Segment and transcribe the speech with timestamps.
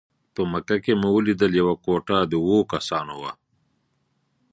[0.33, 3.31] په مکه کې مو ولیدل یوه کوټه د اوو کسانو وه.